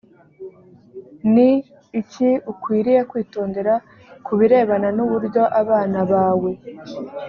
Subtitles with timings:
[1.33, 1.49] ni
[2.01, 3.73] iki ukwiriye kwitondera
[4.25, 6.51] ku birebana n uburyo abana bawe